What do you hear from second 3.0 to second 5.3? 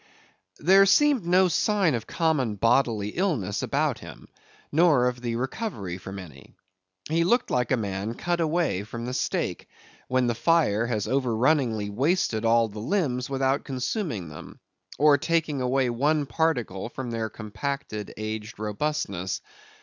illness about him, nor of